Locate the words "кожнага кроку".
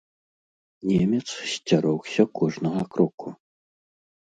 2.41-3.27